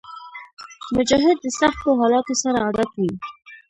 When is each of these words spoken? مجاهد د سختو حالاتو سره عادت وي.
مجاهد 0.95 1.37
د 1.41 1.45
سختو 1.59 1.89
حالاتو 1.99 2.33
سره 2.41 2.57
عادت 2.65 2.89
وي. 3.01 3.13